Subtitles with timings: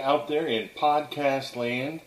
[0.00, 2.00] out there in podcast land.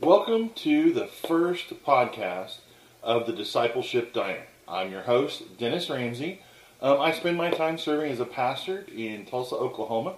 [0.00, 2.58] Welcome to the first podcast
[3.02, 4.44] of the Discipleship Diner.
[4.66, 6.42] I'm your host, Dennis Ramsey.
[6.82, 10.16] Um, I spend my time serving as a pastor in Tulsa, Oklahoma.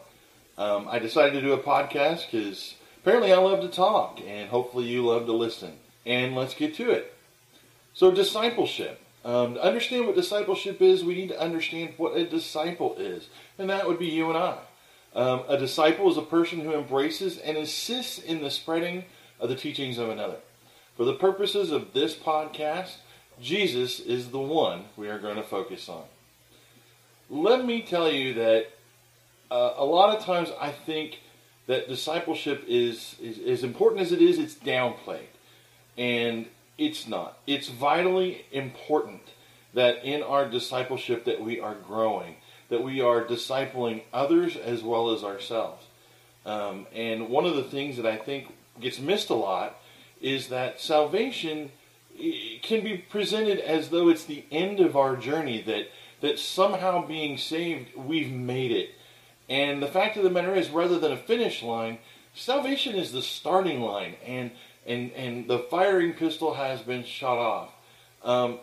[0.58, 4.86] Um, I decided to do a podcast because apparently I love to talk, and hopefully
[4.86, 5.74] you love to listen.
[6.04, 7.14] And let's get to it.
[7.94, 9.00] So, discipleship.
[9.24, 13.70] Um, to understand what discipleship is, we need to understand what a disciple is, and
[13.70, 14.58] that would be you and I.
[15.14, 19.04] Um, a disciple is a person who embraces and assists in the spreading
[19.40, 20.36] of the teachings of another.
[20.96, 22.96] For the purposes of this podcast,
[23.40, 26.04] Jesus is the one we are going to focus on.
[27.28, 28.66] Let me tell you that
[29.50, 31.20] uh, a lot of times I think
[31.66, 35.28] that discipleship is, is as important as it is, it's downplayed.
[35.96, 36.46] And
[36.78, 37.38] it's not.
[37.46, 39.22] It's vitally important
[39.74, 42.36] that in our discipleship that we are growing,
[42.70, 45.84] that we are discipling others as well as ourselves.
[46.46, 49.76] Um, and one of the things that I think gets missed a lot
[50.20, 51.70] is that salvation
[52.62, 55.88] can be presented as though it's the end of our journey, that,
[56.20, 58.90] that somehow being saved, we've made it.
[59.48, 61.98] And the fact of the matter is, rather than a finish line,
[62.34, 64.50] salvation is the starting line, and,
[64.86, 67.70] and, and the firing pistol has been shot off.
[68.22, 68.58] Um,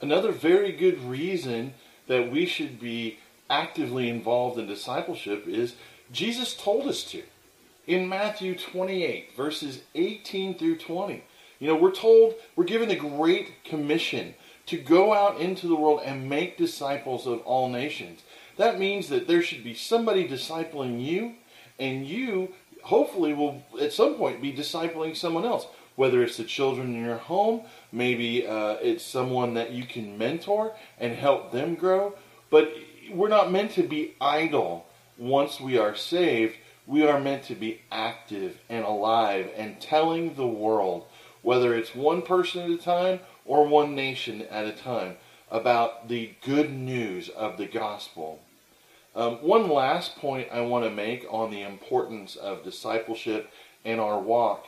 [0.00, 1.74] another very good reason
[2.06, 3.18] that we should be
[3.48, 5.74] actively involved in discipleship is
[6.12, 7.22] Jesus told us to
[7.86, 11.22] in Matthew 28, verses 18 through 20.
[11.58, 14.34] You know, we're told, we're given the Great Commission
[14.66, 18.22] to go out into the world and make disciples of all nations.
[18.56, 21.34] That means that there should be somebody discipling you,
[21.78, 25.66] and you hopefully will at some point be discipling someone else.
[25.96, 30.74] Whether it's the children in your home, maybe uh, it's someone that you can mentor
[30.98, 32.14] and help them grow.
[32.50, 32.72] But
[33.10, 34.86] we're not meant to be idle
[35.18, 36.56] once we are saved
[36.86, 41.04] we are meant to be active and alive and telling the world,
[41.42, 45.16] whether it's one person at a time or one nation at a time,
[45.50, 48.40] about the good news of the gospel.
[49.14, 53.50] Um, one last point I want to make on the importance of discipleship
[53.84, 54.66] and our walk.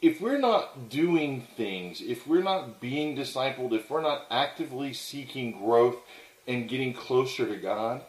[0.00, 5.58] If we're not doing things, if we're not being discipled, if we're not actively seeking
[5.58, 5.96] growth
[6.46, 8.02] and getting closer to God,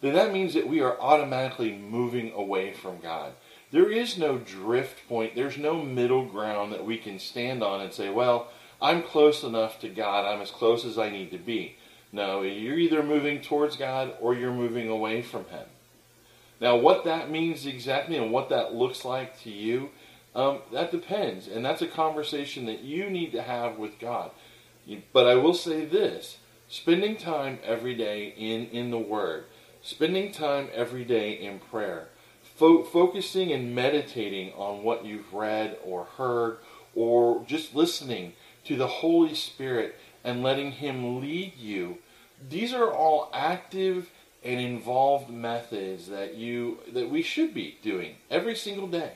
[0.00, 3.32] then that means that we are automatically moving away from God.
[3.70, 7.92] There is no drift point, there's no middle ground that we can stand on and
[7.92, 8.48] say, well,
[8.82, 11.76] I'm close enough to God, I'm as close as I need to be.
[12.12, 15.66] No, you're either moving towards God or you're moving away from Him.
[16.60, 19.90] Now, what that means exactly and what that looks like to you,
[20.36, 21.48] um, that depends.
[21.48, 24.30] And that's a conversation that you need to have with God.
[25.12, 26.36] But I will say this
[26.68, 29.46] spending time every day in, in the Word
[29.86, 32.08] Spending time every day in prayer,
[32.42, 36.58] fo- focusing and meditating on what you've read or heard,
[36.92, 38.32] or just listening
[38.64, 41.98] to the Holy Spirit and letting Him lead you.
[42.50, 44.10] These are all active
[44.42, 49.12] and involved methods that you that we should be doing every single day.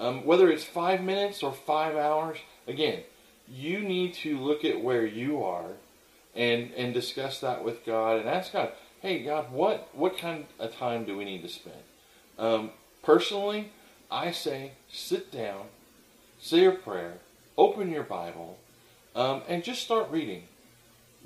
[0.00, 3.02] Um, whether it's five minutes or five hours, again,
[3.46, 5.72] you need to look at where you are
[6.34, 8.72] and and discuss that with God and ask God,
[9.02, 11.82] hey God, what what kind of time do we need to spend?
[12.38, 12.70] Um,
[13.02, 13.72] personally,
[14.10, 15.66] I say sit down,
[16.40, 17.18] say a prayer,
[17.58, 18.58] open your Bible,
[19.14, 20.44] um, and just start reading.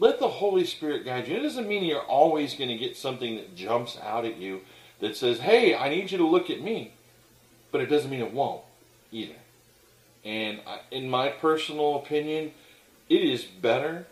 [0.00, 1.36] Let the Holy Spirit guide you.
[1.36, 4.62] It doesn't mean you're always going to get something that jumps out at you
[4.98, 6.92] that says, "Hey, I need you to look at me,"
[7.74, 8.62] but it doesn't mean it won't
[9.10, 9.34] either.
[10.24, 12.52] And I, in my personal opinion,
[13.08, 14.06] it is better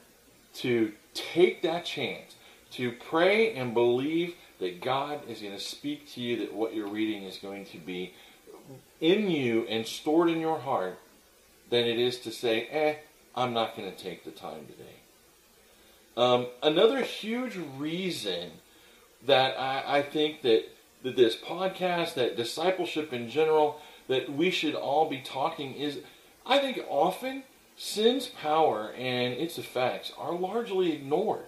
[0.55, 2.35] to take that chance
[2.73, 6.89] to pray and believe that God is going to speak to you, that what you're
[6.89, 8.15] reading is going to be
[9.01, 10.99] in you and stored in your heart,
[11.71, 12.97] than it is to say, eh,
[13.37, 14.97] I'm not going to take the time today.
[16.17, 18.51] Um, another huge reason
[19.25, 20.65] that I, I think that,
[21.03, 26.01] that this podcast, that discipleship in general, that we should all be talking is,
[26.47, 27.45] I think often
[27.77, 31.47] sin's power and its effects are largely ignored.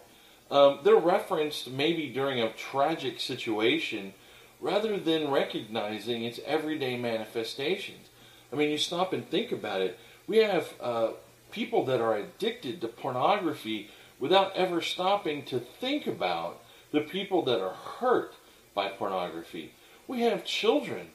[0.50, 4.14] Um, they're referenced maybe during a tragic situation
[4.60, 8.08] rather than recognizing its everyday manifestations.
[8.52, 9.98] I mean, you stop and think about it.
[10.26, 11.08] We have uh,
[11.50, 16.62] people that are addicted to pornography without ever stopping to think about
[16.92, 18.34] the people that are hurt
[18.74, 19.72] by pornography.
[20.06, 21.08] We have children,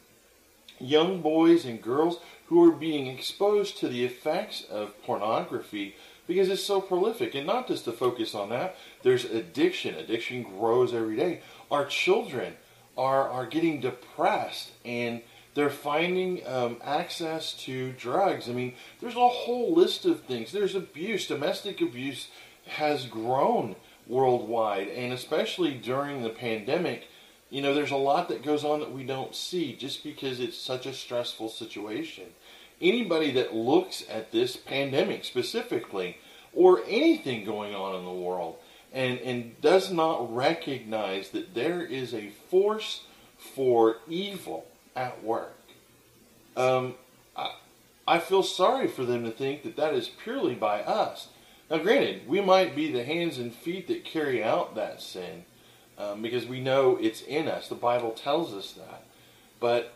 [0.80, 5.96] young boys and girls, who are being exposed to the effects of pornography
[6.26, 7.36] because it's so prolific.
[7.36, 9.96] And not just to focus on that, there's addiction.
[9.96, 11.42] Addiction grows every day.
[11.70, 12.54] Our children
[12.98, 15.22] are, are getting depressed and
[15.56, 18.48] They're finding um, access to drugs.
[18.50, 20.52] I mean, there's a whole list of things.
[20.52, 21.28] There's abuse.
[21.28, 22.30] Domestic abuse
[22.68, 23.76] has grown
[24.08, 27.08] worldwide, and especially during the pandemic,
[27.50, 30.58] you know, there's a lot that goes on that we don't see just because it's
[30.58, 32.26] such a stressful situation.
[32.80, 36.18] Anybody that looks at this pandemic specifically,
[36.54, 38.58] or anything going on in the world,
[38.94, 43.04] and, and does not recognize that there is a force
[43.38, 45.58] for evil at work,
[46.56, 46.96] um,
[47.36, 47.54] I,
[48.08, 51.28] I feel sorry for them to think that that is purely by us.
[51.70, 55.46] Now, granted, we might be the hands and feet that carry out that sin
[56.00, 57.68] um, because we know it's in us.
[57.68, 59.04] The Bible tells us that.
[59.60, 59.94] But,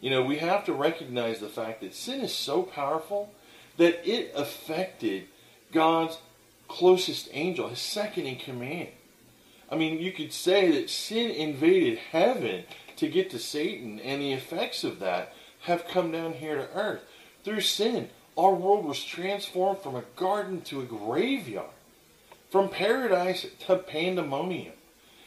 [0.00, 3.32] you know, we have to recognize the fact that sin is so powerful
[3.78, 5.24] that it affected
[5.72, 6.18] God's
[6.68, 8.88] closest angel, his second in command.
[9.70, 12.64] I mean, you could say that sin invaded heaven
[12.96, 17.02] to get to Satan, and the effects of that have come down here to earth.
[17.44, 21.66] Through sin, our world was transformed from a garden to a graveyard,
[22.50, 24.74] from paradise to pandemonium.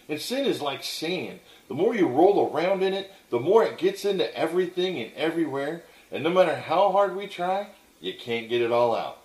[0.09, 1.39] And sin is like sand.
[1.67, 5.83] The more you roll around in it, the more it gets into everything and everywhere.
[6.11, 7.67] And no matter how hard we try,
[8.01, 9.19] you can't get it all out.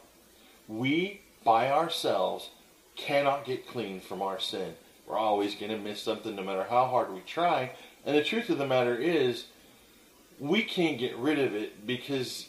[0.69, 2.51] We, by ourselves,
[2.97, 4.75] cannot get clean from our sin.
[5.07, 7.73] We're always going to miss something no matter how hard we try.
[8.05, 9.47] And the truth of the matter is,
[10.39, 12.49] we can't get rid of it because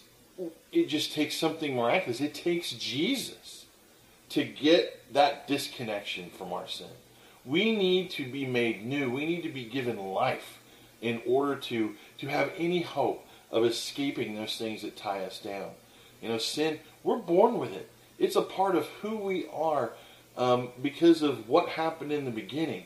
[0.72, 2.20] it just takes something miraculous.
[2.20, 3.66] It takes Jesus
[4.30, 6.88] to get that disconnection from our sin.
[7.46, 9.12] We need to be made new.
[9.12, 10.60] We need to be given life
[11.02, 15.70] in order to, to have any hope of escaping those things that tie us down.
[16.22, 17.90] You know, sin, we're born with it.
[18.18, 19.92] It's a part of who we are
[20.38, 22.86] um, because of what happened in the beginning.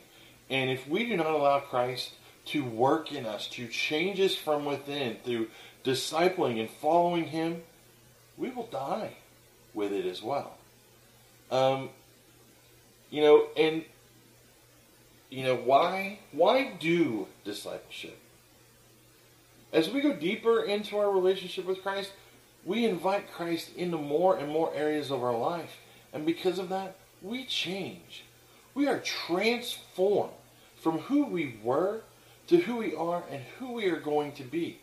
[0.50, 2.12] And if we do not allow Christ
[2.46, 5.48] to work in us, to change us from within through
[5.84, 7.62] discipling and following Him,
[8.36, 9.16] we will die
[9.72, 10.56] with it as well.
[11.50, 11.90] Um,
[13.10, 13.84] you know, and
[15.30, 16.18] you know why?
[16.32, 18.18] Why do discipleship?
[19.72, 22.12] As we go deeper into our relationship with Christ,
[22.64, 25.78] we invite Christ into more and more areas of our life,
[26.12, 28.24] and because of that, we change.
[28.74, 30.32] We are transformed
[30.80, 32.00] from who we were
[32.48, 34.80] to who we are and who we are going to be.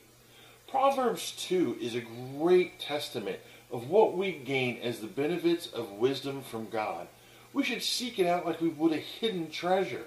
[0.70, 2.06] Proverbs 2 is a
[2.38, 3.40] great testament
[3.72, 7.08] of what we gain as the benefits of wisdom from God.
[7.52, 10.06] We should seek it out like we would a hidden treasure.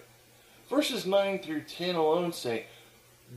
[0.70, 2.66] Verses 9 through 10 alone say,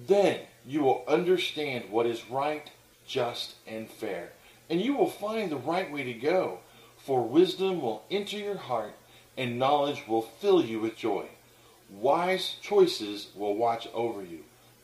[0.07, 2.69] Then you will understand what is right,
[3.05, 4.29] just, and fair,
[4.69, 6.59] and you will find the right way to go,
[6.97, 8.93] for wisdom will enter your heart,
[9.35, 11.25] and knowledge will fill you with joy.
[11.89, 14.43] Wise choices will watch over you.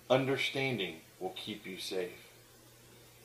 [0.10, 2.30] Understanding will keep you safe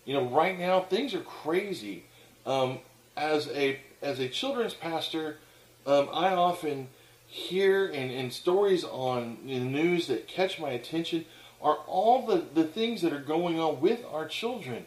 [0.05, 2.05] you know, right now things are crazy.
[2.47, 2.79] Um,
[3.17, 5.38] as a as a children's pastor,
[5.87, 6.88] um, I often
[7.35, 11.25] hear and, and stories on the news that catch my attention
[11.61, 14.85] are all the, the things that are going on with our children.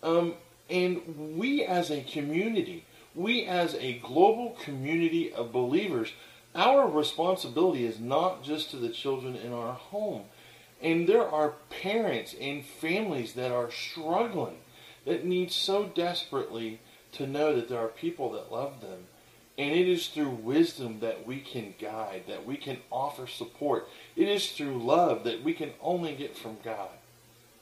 [0.00, 0.34] Um,
[0.70, 6.12] and we as a community, we as a global community of believers,
[6.54, 10.26] our responsibility is not just to the children in our home.
[10.80, 14.58] And there are parents and families that are struggling,
[15.06, 16.80] that need so desperately
[17.12, 19.06] to know that there are people that love them.
[19.60, 23.90] And it is through wisdom that we can guide, that we can offer support.
[24.16, 26.88] It is through love that we can only get from God.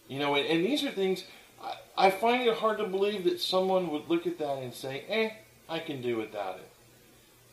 [0.07, 1.25] You know, and, and these are things,
[1.61, 5.03] I, I, find it hard to believe that someone would look at that and say,
[5.09, 5.31] eh,
[5.69, 6.71] I can do without it.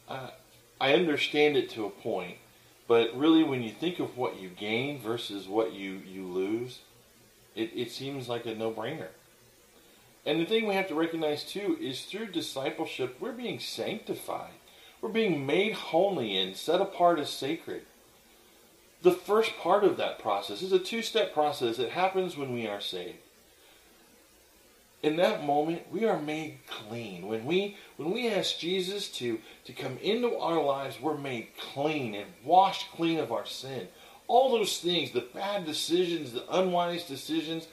[0.08, 0.30] Uh,
[0.80, 2.38] I understand it to a point,
[2.88, 6.82] but really, when you think of what you gain versus what you, you lose,
[7.56, 9.08] it, it seems like a no brainer.
[10.26, 14.54] And the thing we have to recognize too is through discipleship, we're being sanctified.
[15.02, 17.84] We're being made holy and set apart as sacred.
[19.04, 21.78] The first part of that process is a two step process.
[21.78, 23.20] It happens when we are saved.
[25.04, 27.28] In that moment, we are made clean.
[27.28, 32.16] When we when we ask Jesus to, to come into our lives, we're made clean
[32.16, 33.88] and washed clean of our sin.
[34.28, 37.68] All those things, the bad decisions, the unwise decisions,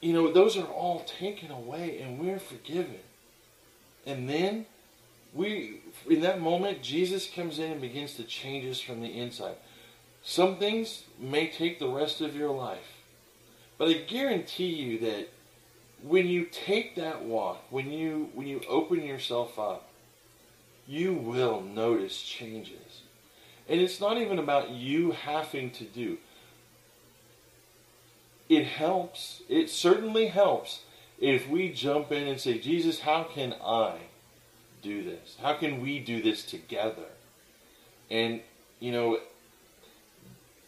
[0.00, 3.00] you know, those are all taken away and we're forgiven.
[4.06, 4.66] And then
[5.34, 9.56] we in that moment Jesus comes in and begins to change us from the inside.
[10.22, 12.98] Some things may take the rest of your life.
[13.78, 15.28] But I guarantee you that
[16.02, 19.88] when you take that walk, when you when you open yourself up,
[20.86, 23.02] you will notice changes.
[23.68, 26.18] And it's not even about you having to do.
[28.50, 29.42] It helps.
[29.48, 30.80] It certainly helps
[31.18, 33.98] if we jump in and say, Jesus, how can I
[34.82, 35.36] do this?
[35.40, 37.06] How can we do this together?
[38.10, 38.40] And,
[38.80, 39.18] you know,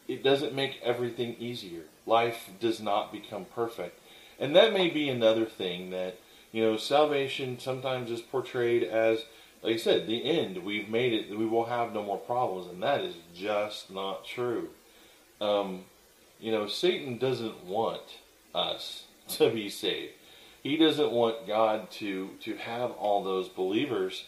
[0.07, 1.83] it doesn't make everything easier.
[2.07, 3.99] Life does not become perfect.
[4.39, 6.19] And that may be another thing that,
[6.53, 9.25] you know, salvation sometimes is portrayed as,
[9.63, 10.65] like I said, the end.
[10.65, 11.37] We've made it.
[11.37, 12.69] We will have no more problems.
[12.69, 14.69] And that is just not true.
[15.41, 15.85] Um,
[16.43, 18.19] you know, Satan doesn't want
[18.55, 20.13] us to be saved.
[20.63, 24.25] He doesn't want God to, to have all those believers.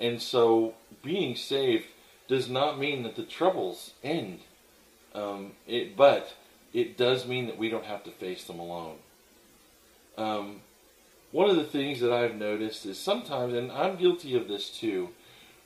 [0.00, 1.86] And so being saved
[2.28, 4.40] does not mean that the troubles end.
[5.14, 6.34] Um, it, but
[6.72, 8.96] it does mean that we don't have to face them alone.
[10.18, 10.60] Um,
[11.30, 15.10] one of the things that I've noticed is sometimes, and I'm guilty of this too,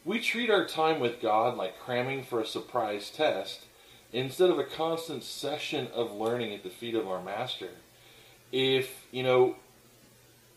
[0.04, 3.66] we treat our time with God like cramming for a surprise test
[4.12, 7.70] instead of a constant session of learning at the feet of our Master.
[8.52, 9.56] If, you know,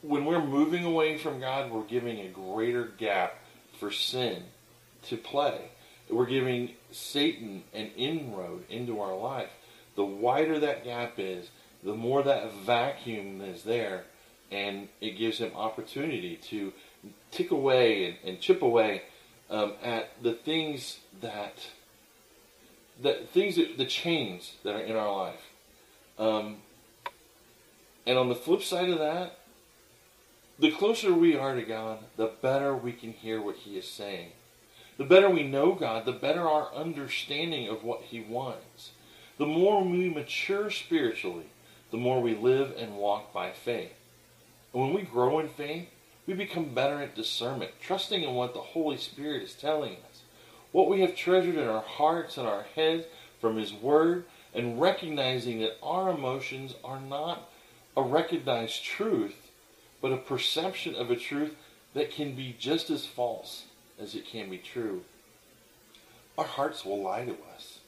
[0.02, 3.36] when we're moving away from God, we're giving a greater gap
[3.80, 4.44] for sin
[5.04, 5.70] to play.
[6.10, 9.50] We're giving Satan an inroad into our life.
[9.96, 11.50] The wider that gap is,
[11.84, 14.04] the more that vacuum is there,
[14.52, 16.74] and it gives him opportunity to
[17.32, 19.04] tick away and, and chip away
[19.50, 21.56] um, at the things that
[23.02, 25.50] the things that the chains that are in our life.
[26.18, 26.58] Um,
[28.06, 29.40] and on the flip side of that,
[30.60, 34.32] the closer we are to God, the better we can hear what He is saying.
[34.98, 38.92] The better we know God, the better our understanding of what He wants.
[39.40, 41.48] The more we mature spiritually,
[41.90, 43.94] the more we live and walk by faith.
[44.74, 45.88] And when we grow in faith,
[46.28, 50.13] we become better at discernment, trusting in what the Holy Spirit is telling us
[50.74, 53.06] what we have treasured in our hearts and our heads
[53.40, 57.50] from His Word, and recognizing that our emotions are not
[57.96, 59.50] a recognized truth,
[60.02, 61.56] but a perception of a truth
[61.94, 63.66] that can be just as false
[64.00, 65.04] as it can be true.
[66.38, 67.80] Our hearts will lie to us.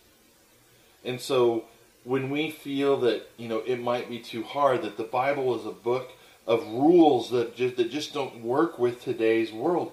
[1.04, 1.66] And so
[2.04, 5.66] when we feel that, you know, it might be too hard, that the Bible is
[5.66, 6.12] a book
[6.46, 9.92] of rules that just, that just don't work with today's world,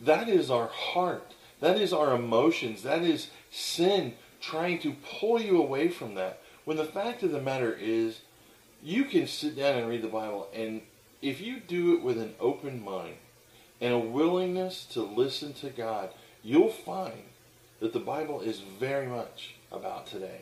[0.00, 1.34] that is our heart.
[1.62, 2.82] That is our emotions.
[2.82, 6.40] That is sin trying to pull you away from that.
[6.64, 8.20] When the fact of the matter is,
[8.82, 10.82] you can sit down and read the Bible, and
[11.22, 13.14] if you do it with an open mind
[13.80, 16.10] and a willingness to listen to God,
[16.42, 17.22] you'll find
[17.78, 20.40] that the Bible is very much about today.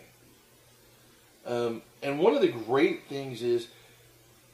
[1.45, 3.69] Um, and one of the great things is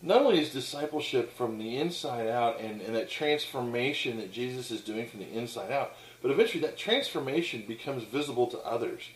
[0.02, 4.80] not only is discipleship from the inside out and, and that transformation that Jesus is
[4.80, 5.94] doing from the inside out,
[6.26, 9.10] but eventually that transformation becomes visible to others.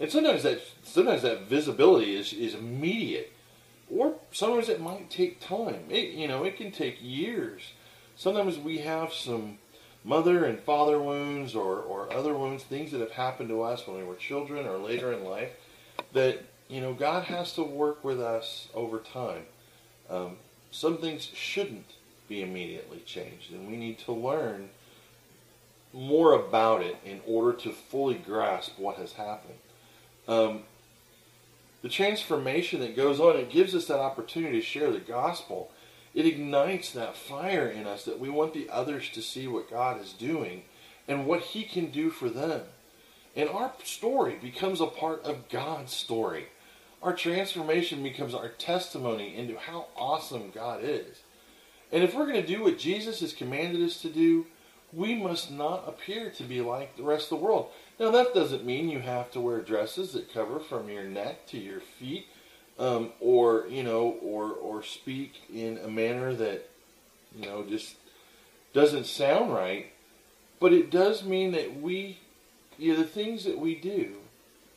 [0.00, 3.32] And sometimes that sometimes that visibility is, is immediate.
[3.88, 5.84] Or sometimes it might take time.
[5.88, 7.62] It you know, it can take years.
[8.16, 9.58] Sometimes we have some
[10.02, 13.96] mother and father wounds or, or other wounds, things that have happened to us when
[13.96, 15.52] we were children or later in life,
[16.12, 19.44] that, you know, God has to work with us over time.
[20.10, 20.38] Um,
[20.72, 21.92] some things shouldn't
[22.28, 24.70] be immediately changed, and we need to learn
[25.92, 29.58] more about it in order to fully grasp what has happened.
[30.26, 30.60] Um,
[31.82, 35.70] the transformation that goes on, it gives us that opportunity to share the gospel.
[36.14, 40.00] It ignites that fire in us that we want the others to see what God
[40.00, 40.64] is doing
[41.06, 42.62] and what He can do for them.
[43.36, 46.48] And our story becomes a part of God's story.
[47.02, 51.22] Our transformation becomes our testimony into how awesome God is.
[51.92, 54.46] And if we're going to do what Jesus has commanded us to do,
[54.92, 57.70] we must not appear to be like the rest of the world.
[58.00, 61.58] Now, that doesn't mean you have to wear dresses that cover from your neck to
[61.58, 62.26] your feet,
[62.78, 66.68] um, or you know, or or speak in a manner that
[67.36, 67.96] you know just
[68.72, 69.92] doesn't sound right.
[70.60, 72.18] But it does mean that we,
[72.78, 74.16] you know, the things that we do,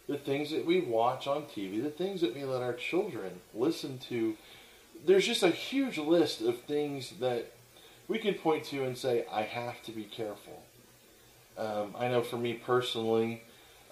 [0.08, 3.98] the things that we watch on TV, the things that we let our children listen
[4.10, 4.36] to.
[5.06, 7.52] There's just a huge list of things that
[8.12, 10.64] we can point to and say, I have to be careful.
[11.58, 13.42] Um, I know for me personally,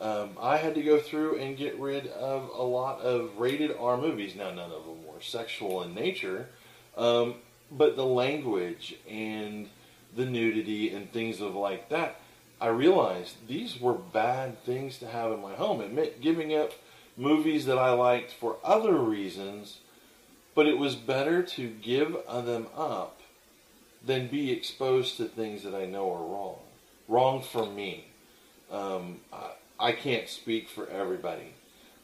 [0.02, 3.96] um, I had to go through and get rid of a lot of rated R
[3.96, 4.36] movies.
[4.36, 6.48] Now, none of them were sexual in nature,
[6.98, 7.36] um,
[7.72, 9.70] but the language and
[10.14, 12.20] the nudity and things of like that,
[12.60, 15.80] I realized these were bad things to have in my home.
[15.80, 16.74] It meant giving up
[17.16, 19.78] movies that I liked for other reasons,
[20.56, 23.19] but it was better to give them up
[24.10, 26.56] than be exposed to things that I know are wrong.
[27.08, 28.06] Wrong for me.
[28.72, 31.54] Um, I, I, can't speak for everybody.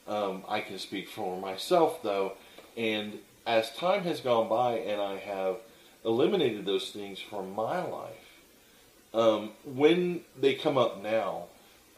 [0.07, 2.33] Um, I can speak for myself, though,
[2.77, 5.57] and as time has gone by and I have
[6.03, 8.13] eliminated those things from my life,
[9.15, 11.45] um, when they come up now,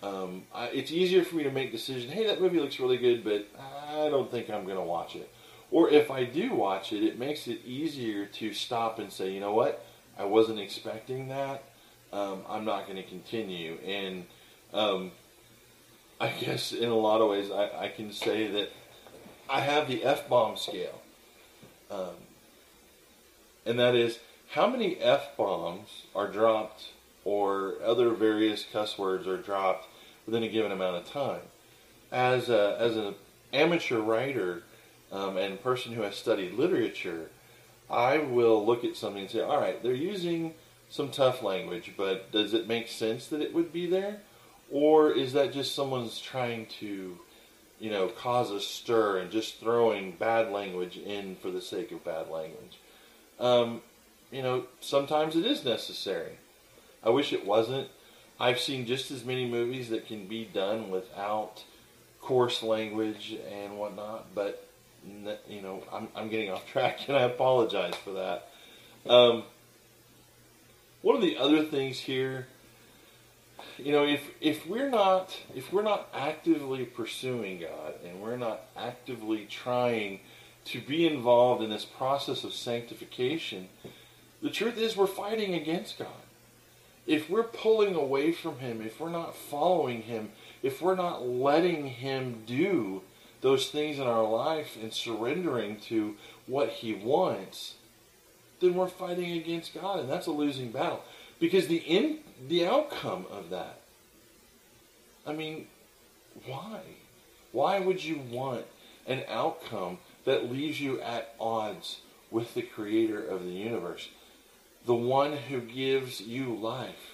[0.03, 2.11] um, I, it's easier for me to make decision.
[2.11, 5.29] Hey, that movie looks really good, but I don't think I'm going to watch it.
[5.69, 9.41] Or if I do watch it, it makes it easier to stop and say, you
[9.41, 9.83] know what,
[10.17, 11.63] I wasn't expecting that.
[12.11, 13.77] Um, I'm not going to continue.
[13.85, 14.25] And
[14.73, 15.11] um,
[16.19, 18.71] I guess in a lot of ways, I, I, can say that
[19.49, 21.01] I have the F bomb scale.
[21.91, 22.15] Um,
[23.65, 24.19] and that is
[24.51, 26.89] how many F bombs are dropped
[27.23, 29.87] or other various cuss words are dropped
[30.25, 31.41] within a given amount of time.
[32.11, 33.15] As a, as an
[33.51, 34.63] amateur writer
[35.11, 37.29] um, and person who has studied literature,
[37.89, 40.53] I will look at something and say, all right, they're using
[40.89, 44.21] some tough language, but does it make sense that it would be there?
[44.71, 47.17] Or is that just someone's trying to,
[47.79, 52.03] you know, cause a stir and just throwing bad language in for the sake of
[52.03, 52.79] bad language?
[53.39, 53.81] Um,
[54.31, 56.37] you know, sometimes it is necessary.
[57.03, 57.87] I wish it wasn't.
[58.39, 61.63] I've seen just as many movies that can be done without
[62.21, 64.66] coarse language and whatnot, but
[65.47, 68.49] you know, I'm, I'm getting off track, and I apologize for that.
[69.09, 69.43] Um,
[71.01, 72.47] one of the other things here,
[73.77, 78.61] you know, if if we're not if we're not actively pursuing God and we're not
[78.75, 80.19] actively trying
[80.65, 83.69] to be involved in this process of sanctification,
[84.41, 86.27] the truth is we're fighting against God
[87.07, 90.29] if we're pulling away from Him, if we're not following Him,
[90.61, 93.01] if we're not letting Him do
[93.41, 96.15] those things in our life and surrendering to
[96.45, 97.75] what He wants,
[98.59, 101.03] then we're fighting against God, and that's a losing battle.
[101.39, 103.81] Because the in, the outcome of that,
[105.25, 105.67] I mean,
[106.45, 106.81] why?
[107.51, 108.65] Why would you want
[109.05, 114.09] an outcome that leaves you at odds with the Creator of the universe?
[114.87, 117.11] the one who gives you life.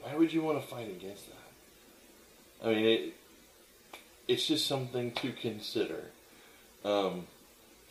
[0.00, 2.66] Why would you want to fight against that?
[2.66, 3.14] I mean, it,
[4.28, 6.04] it's just something to consider.
[6.82, 7.26] Because um,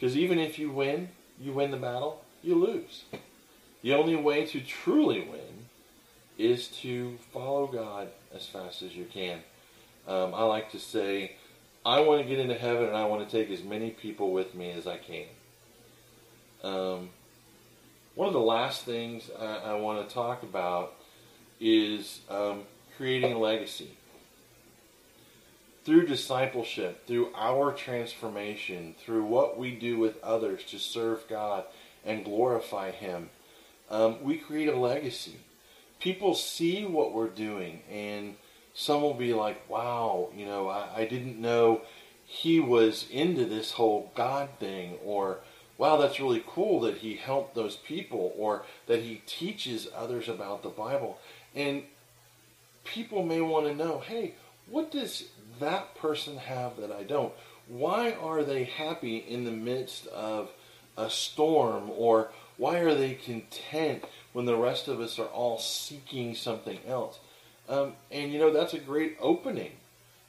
[0.04, 1.10] even if you win,
[1.42, 3.04] you win the battle, you lose.
[3.82, 5.66] The only way to truly win
[6.38, 9.40] is to follow God as fast as you can.
[10.08, 11.36] Um, I like to say,
[11.86, 14.54] I want to get into heaven and I want to take as many people with
[14.56, 15.26] me as I can.
[16.64, 17.10] Um,
[18.16, 20.94] one of the last things I, I want to talk about
[21.60, 22.64] is um,
[22.98, 23.92] creating a legacy.
[25.88, 31.64] Through discipleship, through our transformation, through what we do with others to serve God
[32.04, 33.30] and glorify Him,
[33.90, 35.38] um, we create a legacy.
[36.02, 38.36] People see what we're doing, and
[38.74, 41.84] some will be like, wow, you know, I, I didn't know
[42.26, 45.40] he was into this whole God thing, or
[45.78, 50.64] wow, that's really cool that he helped those people or that he teaches others about
[50.64, 51.18] the Bible.
[51.56, 51.84] And
[52.84, 54.34] people may want to know, hey,
[54.70, 55.24] what does
[55.60, 57.34] that person have that I don't?
[57.68, 60.50] Why are they happy in the midst of
[60.98, 61.92] a storm?
[61.96, 67.20] Or why are they content when the rest of us are all seeking something else?
[67.70, 69.72] Um, and you know, that's a great opening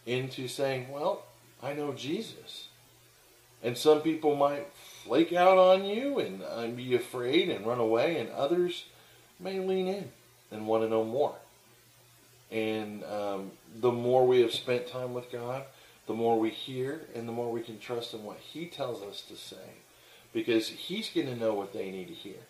[0.06, 1.24] into saying, well,
[1.62, 2.68] I know Jesus.
[3.62, 4.66] And some people might
[5.04, 8.84] flake out on you and uh, be afraid and run away, and others
[9.40, 10.10] may lean in
[10.50, 11.34] and want to know more.
[12.50, 15.64] And um, the more we have spent time with God,
[16.06, 19.22] the more we hear and the more we can trust in what He tells us
[19.28, 19.76] to say.
[20.32, 22.40] Because He's going to know what they need to hear.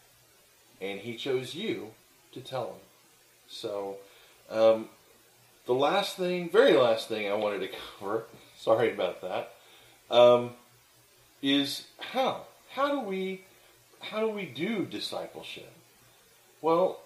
[0.80, 1.88] And He chose you
[2.32, 2.80] to tell them.
[3.48, 3.96] So,
[4.50, 4.88] um,
[5.66, 8.24] the last thing, very last thing I wanted to cover,
[8.56, 9.54] sorry about that,
[10.10, 10.52] um,
[11.42, 13.44] is how how do we
[14.00, 15.72] how do we do discipleship?
[16.60, 17.00] Well,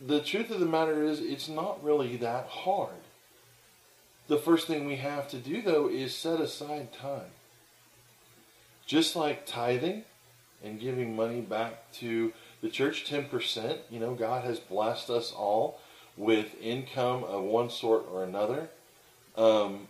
[0.00, 2.90] the truth of the matter is it's not really that hard.
[4.28, 7.30] The first thing we have to do though is set aside time.
[8.86, 10.04] Just like tithing
[10.62, 15.80] and giving money back to the church 10%, you know, God has blessed us all
[16.16, 18.68] with income of one sort or another.
[19.36, 19.88] Um,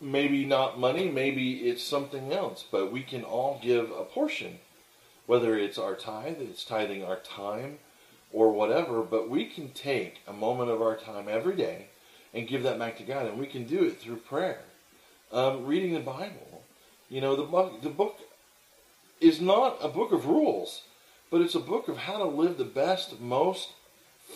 [0.00, 4.58] maybe not money, maybe it's something else, but we can all give a portion,
[5.26, 7.78] whether it's our tithe, it's tithing our time,
[8.32, 11.86] or whatever, but we can take a moment of our time every day
[12.32, 14.60] and give that back to God, and we can do it through prayer,
[15.32, 16.62] um, reading the Bible.
[17.08, 18.18] You know, the book, the book
[19.20, 20.82] is not a book of rules,
[21.30, 23.70] but it's a book of how to live the best, most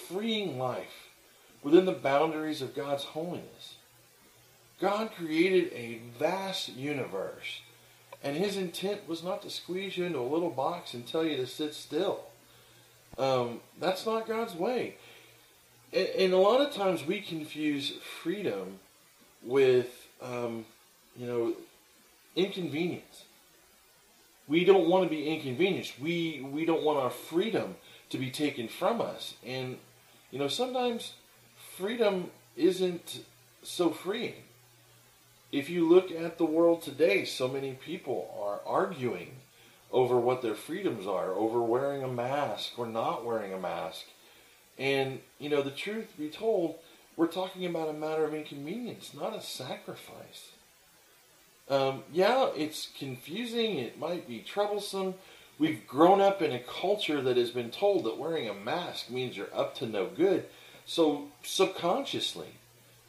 [0.09, 1.09] freeing life
[1.63, 3.77] within the boundaries of God's holiness.
[4.81, 7.61] God created a vast universe,
[8.23, 11.37] And his intent was not to squeeze you into a little box and tell you
[11.37, 12.25] to sit still.
[13.19, 14.97] Um, that's not God's way.
[15.93, 17.91] And, and, a lot of times we confuse
[18.23, 18.81] freedom
[19.43, 20.65] with, um,
[21.17, 21.53] you know,
[22.35, 23.25] inconvenience.
[24.49, 25.99] We don't want to be inconvenienced.
[26.01, 27.77] We we don't want our freedom
[28.11, 29.35] to be taken from us.
[29.47, 29.79] And
[30.31, 31.15] you know, sometimes
[31.77, 33.25] freedom isn't
[33.63, 34.35] so freeing.
[35.53, 39.37] If you look at the world today, so many people are arguing
[39.93, 42.34] over what their freedoms are, over wearing a mask
[42.77, 44.05] or not wearing a mask.
[44.79, 46.77] And, you know, the truth be told,
[47.17, 50.51] we're talking about a matter of inconvenience, not a sacrifice.
[51.69, 55.15] Um, yeah, it's confusing, it might be troublesome.
[55.59, 59.37] We've grown up in a culture that has been told that wearing a mask means
[59.37, 60.47] you're up to no good.
[60.85, 62.49] So, subconsciously,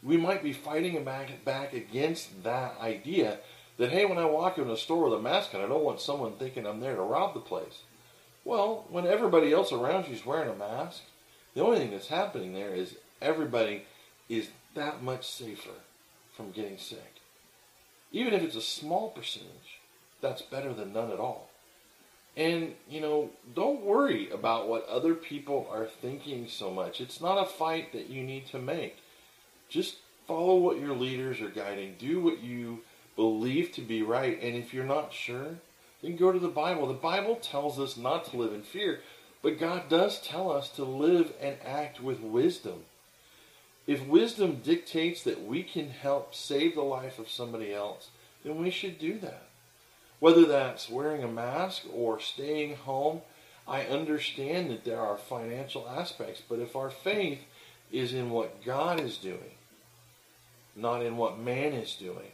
[0.03, 3.39] we might be fighting back, back against that idea
[3.77, 5.99] that, hey, when I walk in a store with a mask on, I don't want
[5.99, 7.81] someone thinking I'm there to rob the place.
[8.45, 11.01] Well, when everybody else around you is wearing a mask,
[11.55, 13.85] the only thing that's happening there is everybody
[14.29, 15.71] is that much safer
[16.37, 17.21] from getting sick.
[18.11, 19.79] Even if it's a small percentage,
[20.21, 21.49] that's better than none at all.
[22.37, 27.01] And, you know, don't worry about what other people are thinking so much.
[27.01, 28.97] It's not a fight that you need to make.
[29.69, 29.95] Just
[30.27, 31.95] follow what your leaders are guiding.
[31.97, 32.81] Do what you
[33.15, 34.37] believe to be right.
[34.41, 35.55] And if you're not sure,
[36.05, 36.87] then go to the Bible.
[36.87, 38.99] The Bible tells us not to live in fear,
[39.41, 42.83] but God does tell us to live and act with wisdom.
[43.87, 48.09] If wisdom dictates that we can help save the life of somebody else,
[48.43, 49.47] then we should do that.
[50.19, 53.21] Whether that's wearing a mask or staying home,
[53.67, 57.39] I understand that there are financial aspects, but if our faith
[57.91, 59.55] is in what God is doing,
[60.75, 62.31] not in what man is doing,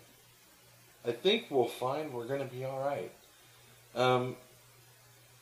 [1.05, 3.11] I think we'll find we're going to be all right.
[3.95, 4.35] Um,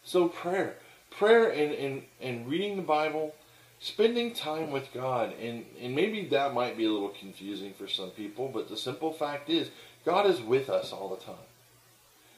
[0.03, 0.75] so prayer,
[1.11, 3.35] prayer and, and, and reading the Bible,
[3.79, 8.09] spending time with God, and, and maybe that might be a little confusing for some
[8.11, 9.69] people, but the simple fact is
[10.05, 11.35] God is with us all the time.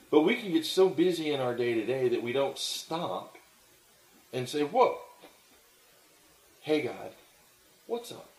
[0.09, 3.37] But we can get so busy in our day to day that we don't stop
[4.33, 4.97] and say, Whoa,
[6.61, 7.11] hey God,
[7.87, 8.29] what's up?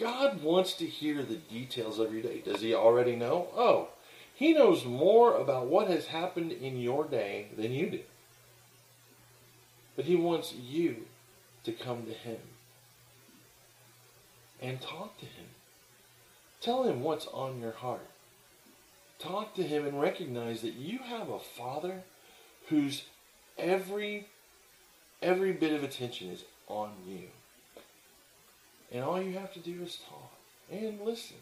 [0.00, 2.42] God wants to hear the details of your day.
[2.44, 3.48] Does he already know?
[3.54, 3.88] Oh,
[4.40, 8.00] he knows more about what has happened in your day than you do.
[9.94, 11.04] But he wants you
[11.64, 12.38] to come to him
[14.58, 15.44] and talk to him.
[16.62, 18.08] Tell him what's on your heart.
[19.18, 22.04] Talk to him and recognize that you have a father
[22.70, 23.04] whose
[23.58, 24.26] every
[25.20, 27.28] every bit of attention is on you.
[28.90, 30.32] And all you have to do is talk
[30.72, 31.36] and listen.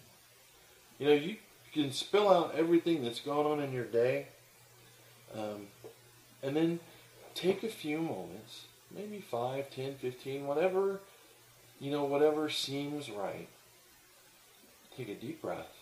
[0.98, 1.36] You know, you
[1.72, 4.28] can spill out everything that's going on in your day,
[5.34, 5.66] um,
[6.42, 6.80] and then
[7.34, 11.00] take a few moments, maybe 5, 10, 15, whatever,
[11.80, 13.48] you know, whatever seems right.
[14.96, 15.76] Take a deep breath,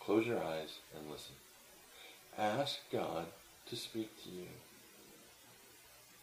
[0.00, 1.34] close your eyes, and listen.
[2.36, 3.26] Ask God
[3.70, 4.46] to speak to you.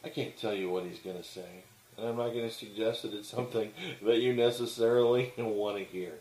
[0.04, 1.64] I can't tell you what He's going to say.
[1.98, 3.72] And I'm not going to suggest that it's something
[4.04, 6.14] that you necessarily want to hear.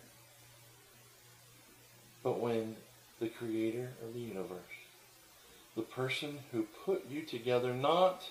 [2.23, 2.77] But when
[3.21, 4.59] the creator of the universe,
[5.77, 8.23] the person who put you together not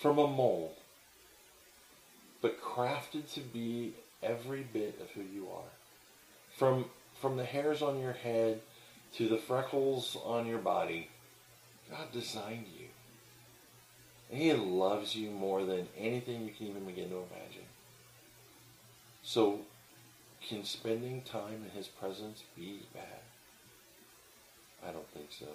[0.00, 0.74] from a mold,
[2.42, 5.70] but crafted to be every bit of who you are,
[6.56, 6.86] from,
[7.20, 8.60] from the hairs on your head
[9.14, 11.08] to the freckles on your body,
[11.90, 12.86] God designed you.
[14.30, 17.66] And he loves you more than anything you can even begin to imagine.
[19.22, 19.60] So,
[20.48, 23.29] can spending time in His presence be bad?
[24.86, 25.46] I don't think so.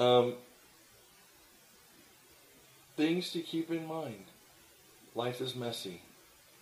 [0.00, 0.34] Um,
[2.96, 4.24] things to keep in mind.
[5.14, 6.02] Life is messy.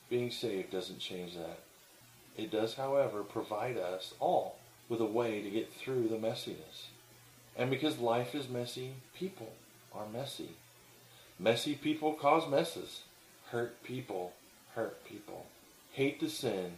[0.09, 1.61] Being saved doesn't change that.
[2.37, 4.57] It does, however, provide us all
[4.89, 6.87] with a way to get through the messiness.
[7.57, 9.53] And because life is messy, people
[9.93, 10.51] are messy.
[11.39, 13.03] Messy people cause messes.
[13.51, 14.33] Hurt people
[14.79, 15.47] hurt people.
[15.93, 16.75] Hate the sin,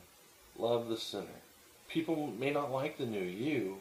[0.58, 1.42] love the sinner.
[1.92, 3.78] People may not like the new you.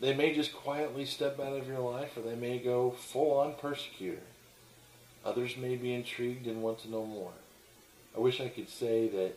[0.00, 3.54] They may just quietly step out of your life or they may go full on
[3.54, 4.22] persecutor.
[5.24, 7.32] Others may be intrigued and want to know more.
[8.16, 9.34] I wish I could say that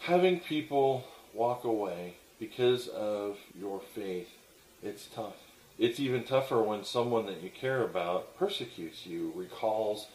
[0.00, 4.28] having people walk away because of your faith,
[4.82, 5.36] it's tough.
[5.78, 10.06] It's even tougher when someone that you care about persecutes you, recalls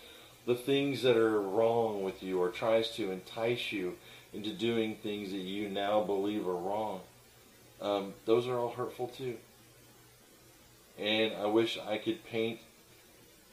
[0.46, 3.96] the things that are wrong with you, or tries to entice you
[4.34, 7.02] into doing things that you now believe are wrong.
[7.82, 9.38] um, those are all hurtful too.
[10.98, 12.60] And I wish I could paint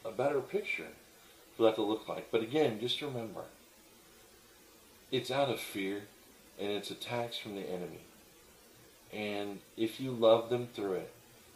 [0.04, 0.88] a better picture
[1.56, 2.30] for that to look like.
[2.30, 3.42] But again, just remember,
[5.12, 6.02] it's out of fear
[6.58, 8.00] and it's attacks from the enemy.
[9.12, 11.12] And if you love them through it,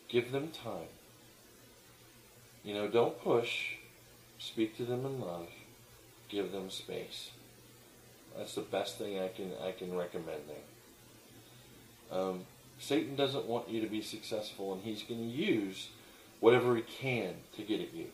[0.09, 0.88] give them time.
[2.62, 3.74] You know, don't push.
[4.38, 5.48] Speak to them in love.
[6.28, 7.30] Give them space.
[8.37, 12.19] That's the best thing I can I can recommend there.
[12.19, 12.47] Um,
[12.79, 15.88] Satan doesn't want you to be successful, and he's going to use
[16.40, 18.07] whatever he can to get at you.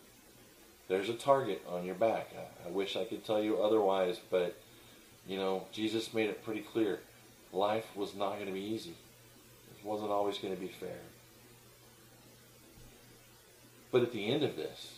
[0.89, 2.31] There's a target on your back.
[2.37, 4.57] I, I wish I could tell you otherwise, but
[5.27, 7.01] you know, Jesus made it pretty clear.
[7.53, 8.95] Life was not going to be easy.
[9.79, 10.99] It wasn't always going to be fair.
[13.91, 14.97] But at the end of this,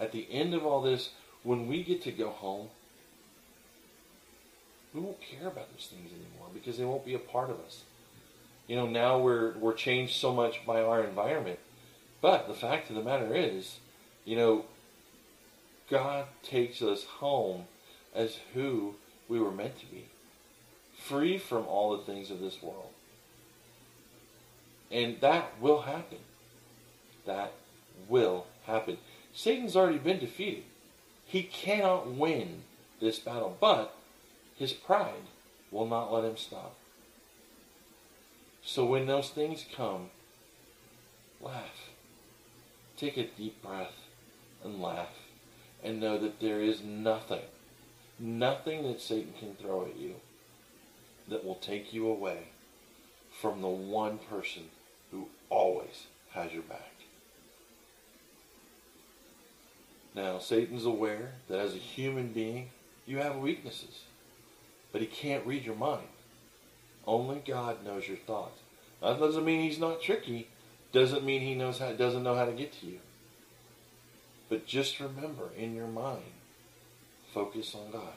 [0.00, 1.10] at the end of all this,
[1.42, 2.68] when we get to go home,
[4.96, 7.82] we won't care about those things anymore because they won't be a part of us.
[8.66, 11.58] You know, now we're we're changed so much by our environment.
[12.22, 13.78] But the fact of the matter is,
[14.24, 14.64] you know,
[15.90, 17.64] God takes us home
[18.14, 18.94] as who
[19.28, 20.06] we were meant to be,
[20.96, 22.90] free from all the things of this world.
[24.90, 26.18] And that will happen.
[27.26, 27.52] That
[28.08, 28.98] will happen.
[29.34, 30.64] Satan's already been defeated.
[31.26, 32.62] He cannot win
[33.00, 33.94] this battle, but
[34.56, 35.28] his pride
[35.70, 36.76] will not let him stop.
[38.62, 40.10] So when those things come,
[41.40, 41.90] laugh.
[42.96, 43.94] Take a deep breath
[44.64, 45.12] and laugh
[45.84, 47.42] and know that there is nothing,
[48.18, 50.14] nothing that Satan can throw at you
[51.28, 52.48] that will take you away
[53.40, 54.64] from the one person
[55.10, 56.92] who always has your back.
[60.14, 62.70] Now, Satan's aware that as a human being,
[63.04, 64.00] you have weaknesses,
[64.96, 66.08] but he can't read your mind.
[67.06, 68.58] Only God knows your thoughts.
[69.02, 70.48] That doesn't mean he's not tricky.
[70.90, 73.00] Doesn't mean he knows how doesn't know how to get to you.
[74.48, 76.22] But just remember in your mind,
[77.34, 78.14] focus on God.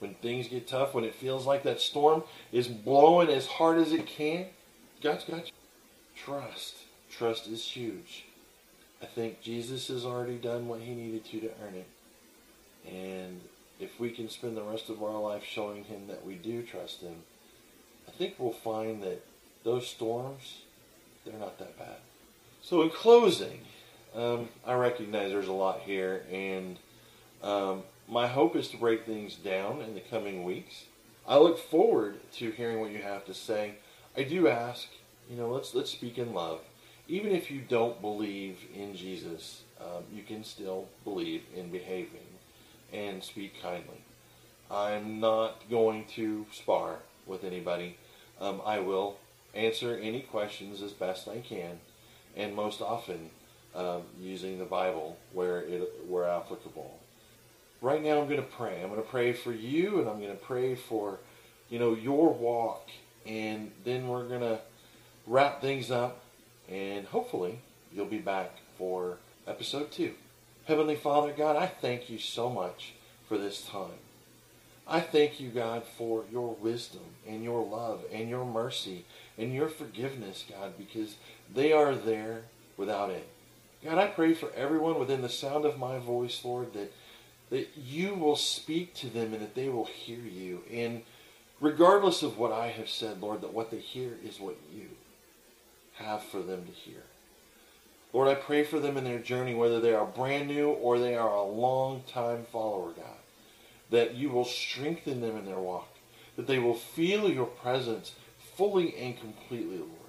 [0.00, 3.92] When things get tough, when it feels like that storm is blowing as hard as
[3.92, 4.46] it can,
[5.00, 5.52] God's got you.
[6.16, 6.78] Trust.
[7.08, 8.24] Trust is huge.
[9.00, 11.86] I think Jesus has already done what he needed to to earn it.
[12.92, 13.40] And
[13.80, 17.00] if we can spend the rest of our life showing him that we do trust
[17.00, 17.16] him,
[18.08, 19.24] I think we'll find that
[19.64, 20.62] those storms,
[21.24, 21.96] they're not that bad.
[22.62, 23.60] So in closing,
[24.14, 26.76] um, I recognize there's a lot here, and
[27.42, 30.84] um, my hope is to break things down in the coming weeks.
[31.26, 33.74] I look forward to hearing what you have to say.
[34.16, 34.88] I do ask,
[35.30, 36.60] you know, let's let's speak in love.
[37.06, 42.29] Even if you don't believe in Jesus, um, you can still believe in behaving
[42.92, 44.04] and speak kindly.
[44.70, 47.96] I'm not going to spar with anybody.
[48.40, 49.18] Um, I will
[49.54, 51.80] answer any questions as best I can,
[52.36, 53.30] and most often
[53.74, 56.98] um, using the Bible where it where applicable.
[57.82, 58.82] Right now, I'm going to pray.
[58.82, 61.18] I'm going to pray for you, and I'm going to pray for
[61.68, 62.88] you know your walk,
[63.26, 64.60] and then we're going to
[65.26, 66.22] wrap things up,
[66.68, 67.60] and hopefully
[67.92, 70.14] you'll be back for episode two.
[70.70, 72.92] Heavenly Father God, I thank you so much
[73.28, 73.98] for this time.
[74.86, 79.04] I thank you, God, for your wisdom and your love and your mercy
[79.36, 81.16] and your forgiveness, God, because
[81.52, 82.42] they are there
[82.76, 83.24] without end.
[83.82, 86.92] God, I pray for everyone within the sound of my voice, Lord, that,
[87.50, 90.62] that you will speak to them and that they will hear you.
[90.72, 91.02] And
[91.60, 94.86] regardless of what I have said, Lord, that what they hear is what you
[95.94, 97.02] have for them to hear.
[98.12, 101.14] Lord, I pray for them in their journey, whether they are brand new or they
[101.14, 103.18] are a long time follower, God,
[103.90, 105.88] that you will strengthen them in their walk,
[106.36, 108.14] that they will feel your presence
[108.56, 110.00] fully and completely, Lord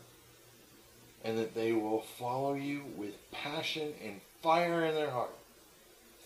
[1.24, 5.36] and that they will follow you with passion and fire in their heart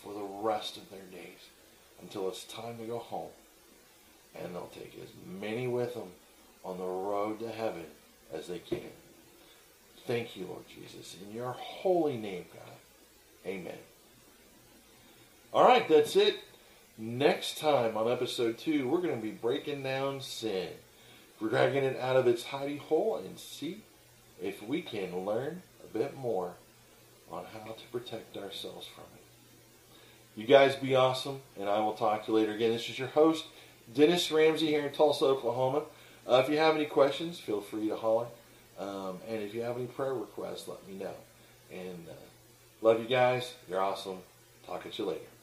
[0.01, 1.49] for the rest of their days
[2.01, 3.31] until it's time to go home.
[4.35, 6.11] And they'll take as many with them
[6.63, 7.85] on the road to heaven
[8.33, 8.91] as they can.
[10.07, 11.15] Thank you, Lord Jesus.
[11.23, 12.77] In your holy name, God.
[13.45, 13.77] Amen.
[15.51, 16.39] All right, that's it.
[16.97, 20.69] Next time on episode two, we're going to be breaking down sin.
[21.39, 23.83] We're dragging it out of its hidey hole and see
[24.41, 26.53] if we can learn a bit more
[27.31, 29.21] on how to protect ourselves from it.
[30.39, 32.53] You guys be awesome, and I will talk to you later.
[32.53, 33.45] Again, this is your host,
[33.93, 35.83] Dennis Ramsey here in Tulsa, Oklahoma.
[36.27, 38.27] Uh, if you have any questions, feel free to holler.
[38.79, 41.13] Um, and if you have any prayer requests, let me know.
[41.71, 42.13] And uh,
[42.81, 43.53] love you guys.
[43.69, 44.19] You're awesome.
[44.65, 45.34] Talk to you later.